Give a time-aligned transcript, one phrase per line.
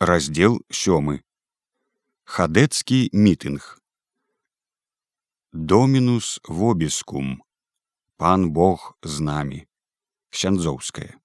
[0.00, 1.20] раздел сёмы.
[2.24, 3.76] Хадэцкі мітынг.
[5.52, 7.42] Домінус вобіскум.
[8.16, 9.66] Пан бог з намі.
[10.32, 11.20] Ксяндзоўская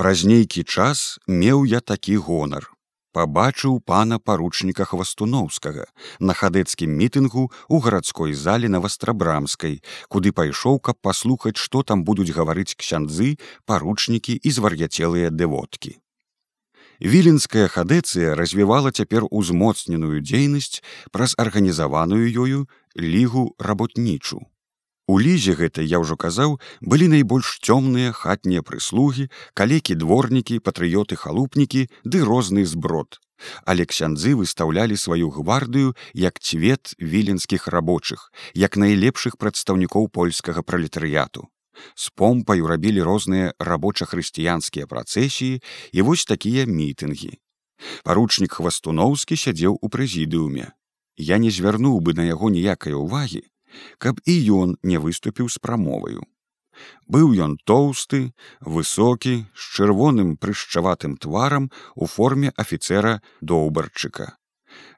[0.00, 2.70] праз нейкі час меў я такі гонар.
[3.12, 5.84] Пабачыў пана паручніка хвастуноўскага
[6.20, 12.32] на хадэцкім мітынгу ў гарадской зале на вастрабрамскай куды пайшоў каб паслухаць што там будуць
[12.32, 13.34] гаварыць ксяндзы
[13.66, 15.98] паручнікі і звар'яцелыя дэводкі
[17.00, 24.44] віленская хадэцыя развівала цяпер узмоцненую дзейнасць праз арганізаваную ёю лігу работнічу.
[25.10, 29.26] У лізе гэта я ўжо казаў былі найбольш цёмныя хатнія прыслугі
[29.58, 33.18] калекі дворнікі патрыёты халупнікі ды розны зброд.
[33.64, 41.48] Але ксяндзы выстаўлялі сваю гвардыю як цвет віленскіх рабочых як найлепшых прадстаўнікоў польскага пралетарыяту
[41.94, 45.60] з помпаю рабілі розныя рабоча-хрысціянскія працэсіі
[45.92, 47.32] і вось такія мітынгі
[48.04, 50.68] паручнік хвастуноўскі сядзеў у прэзідыуме
[51.16, 53.44] я не звярнуў бы на яго ніякай увагі
[53.98, 56.26] каб і ён не выступіў з прамоваю.
[57.06, 64.36] Быў ён тоўсты, высокі, з чырвоным прышчаватым тварам у форме афіцера доўбарчыка.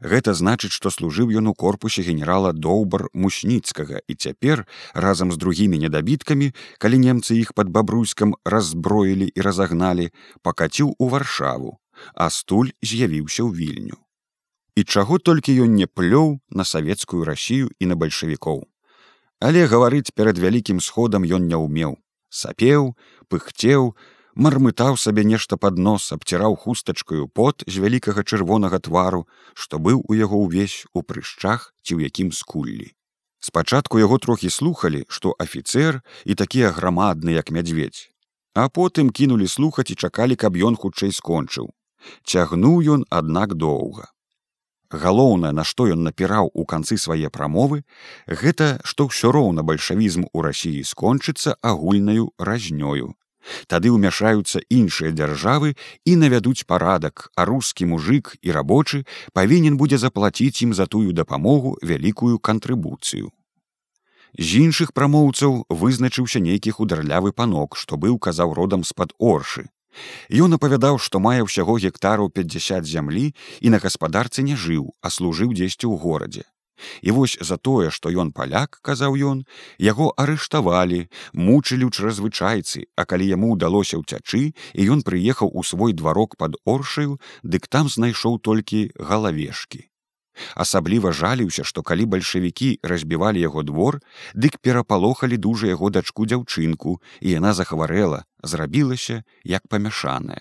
[0.01, 5.78] Гэта значыць, што служыў ён у корпусе генерала доўбар мусніцкага і цяпер разам з другімі
[5.83, 10.11] недабіткамі, калі немцы іх пад бабруйскам разброілі і разагналі,
[10.43, 11.77] пакаціў у варшаву,
[12.15, 14.03] а стуль з'явіўся ў вільню
[14.75, 18.65] і чаго толькі ён не плёў на савецкую рассію і на бальшавікоў.
[19.43, 21.98] Але гаварыць перад вялікім сходам ён не ўмеў.
[22.31, 22.95] Сапеў,
[23.28, 23.93] пыхцеў,
[24.34, 30.14] мармытаў сабе нешта пад нос, абціраў хустачкаю пот з вялікага чырвонага твару, што быў у
[30.14, 32.92] яго ўвесь у прышчах ці ў якім скуллі.
[33.41, 38.08] Спачатку яго трохі слухалі, што афіцэр і такія грамадны, як мядзведь.
[38.55, 41.72] А потым кінулі слухаць і чакалі, каб ён хутчэй скончыў.
[42.25, 44.12] Цягнуў ён, аднак доўга
[44.92, 47.83] галоўнае на што ён напіраў у канцы свае прамовы
[48.28, 53.15] гэта што ўсё роўна бальшавізм у рассіі скончыцца агульнаю разнёю
[53.66, 60.62] тады ўмяшаюцца іншыя дзяржавы і навядуць парадак а рускі мужик і рабочы павінен будзе заплаціць
[60.66, 63.30] ім за тую дапамогу вялікую кантрыбуцыю
[64.38, 69.69] з іншых прамоўцаў вызначыўся нейкі хударлявы панок што быў казаў родам з-пад оршы
[70.44, 73.26] Ён апавядаў, што мае ўсяго гектараў 50 зямлі
[73.60, 76.44] і на гаспадарцы не жыў, а служыў дзесьці ў горадзе.
[77.03, 79.44] І вось за тое, што ён паляк, казаў ён,
[79.78, 85.92] яго арыштавалі, мучылі ў чрезвычайцы, а калі яму ўдалося ўцячы, і ён прыехаў у свой
[85.92, 89.88] дварок пад оршаю, дык там знайшоў толькі галавешкі.
[90.56, 94.00] Асабліва жаліўся, што калі бальшавікі разбівалі яго двор,
[94.34, 100.41] дык перапалохалі дужа яго дачку дзяўчынку, і яна захварэла, зрабілася як памяшаная.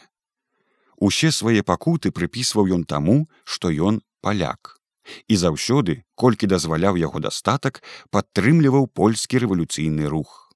[1.01, 4.80] Усе свае пакуты прыпісваў ён таму, што ён паляк.
[5.27, 7.81] І заўсёды, колькі дазваляў яго дастатак,
[8.11, 10.51] падтрымліваў польскі рэвалюцыйны рух.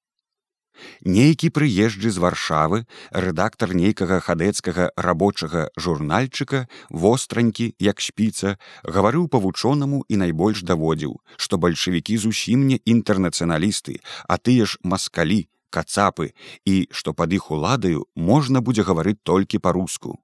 [1.04, 2.84] Нейкі прыезджы з варшавы
[3.24, 12.18] рэдактар нейкага хадэцкага рабочага журнальчыка востранькі як шпіца гаварыў павучонаму і найбольш даводзіў што бальшавікі
[12.24, 15.40] зусім не інтэрнацыяналісты а тыя ж маскалі
[15.70, 16.32] кацапы
[16.64, 20.20] і што пад іх уладаю можна будзе гаварыць толькі па-руску.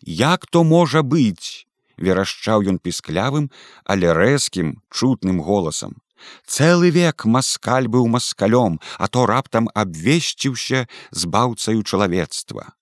[0.00, 1.66] Як то можа быць
[2.00, 3.50] верашчаў ён пісклявым
[3.84, 6.00] але рэзкім чутным голасам
[6.46, 12.74] Цэлы век маскаль быў маскалём, а то раптам абвесціўся збаўцаю чалавецтва.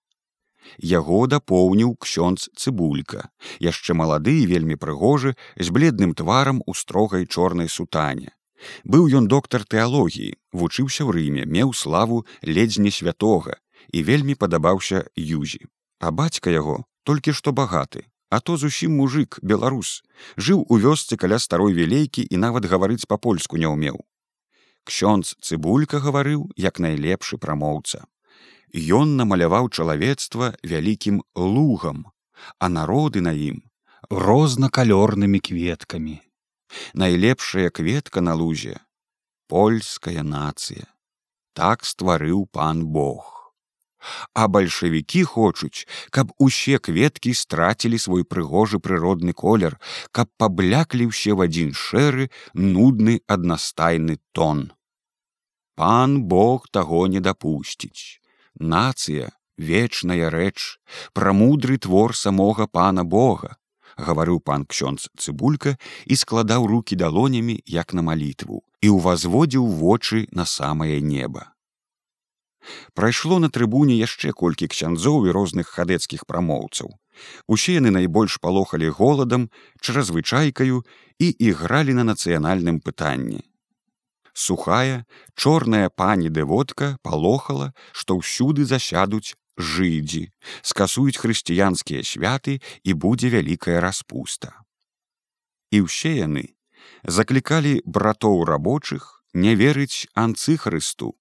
[0.78, 3.30] Яго дапоўніў ксёнц цыбулька,
[3.62, 8.34] яшчэ малады і вельмі прыгожы з бледным тварам у строгай чорнай сутане.
[8.84, 13.56] Быў ён доктар тэалогіі, вучыўся ў рыме, меў славу ледзь не святога
[13.94, 15.66] і вельмі падабаўся юзі.
[16.02, 20.02] А бацька яго толькі што багаты, а то зусім мужик беларус
[20.36, 24.04] жыў у вёсцы каля старой вілейкі і нават гаварыць па-польску не ўмеў.
[24.84, 28.04] Ксёнц цыбулька гаварыў як найлепшы прамоўца.
[28.72, 32.04] Ён намаляваў чалавецтва вялікім лугам
[32.58, 33.64] а народы на ім
[34.10, 36.20] рознакалёрнымі кветкамі.
[36.94, 38.76] Найлепшая кветка на лузе
[39.48, 40.84] польская нацыя.
[41.56, 43.37] Так стварыў пан бог
[44.34, 49.78] А бальшавікі хочуць, каб усе кветкі страцілі свой прыгожы прыродны колер,
[50.12, 54.72] каб пабляклі ўсе в адзін шэры нудны аднастайны тон.
[55.74, 58.18] Пан Бог таго не дапусціць.
[58.58, 60.78] Нацыя, вечная рэч,
[61.12, 63.58] прамудры твор самога пана Бога,
[63.98, 70.46] гаварыў пан ксёнц цыбулька і складаў руки далонямі як на малітву і ўвазводзіў вочы на
[70.46, 71.52] самае неба.
[72.94, 76.94] Прайшло на трыбуне яшчэ колькі ксяндзоў і розных хадэцкіх прамоўцаў.
[77.46, 79.50] Усе яны найбольш палохалі голадам,
[79.80, 80.84] чаразвычайкаю
[81.18, 83.42] і ігралі на нацыянальным пытанні.
[84.38, 90.30] Сухая, чорная пані дэводка палохала, што ўсюды засядуць жыдзі,
[90.62, 94.54] скасуюць хрысціянскія святы і будзе вялікая распуста.
[95.74, 96.54] І ўсе яны
[97.02, 101.17] заклікалі братоў рабочых не верыць анцыхрысту,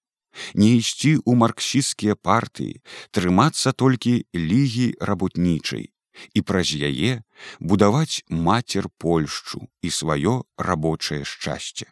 [0.54, 2.82] не ісці ў марксісцкія партыі,
[3.12, 5.90] трымацца толькі лігі работнічай
[6.34, 7.22] і праз яе
[7.60, 11.86] будаваць мацер Польшчу і сваё рабочае шчасце.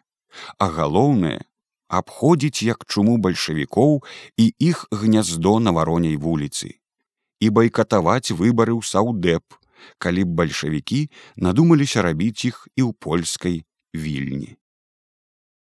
[0.58, 1.44] А галоўнае
[1.88, 4.02] абходзіць як чуму бальшавікоў
[4.36, 6.74] і іх гняздо на вароней вуліцы
[7.40, 9.44] і байкатаваць выбары ў саўдэп,
[9.98, 11.00] калі б бальшавікі
[11.36, 13.64] надумаліся рабіць іх і ў польскай
[13.94, 14.56] вільні.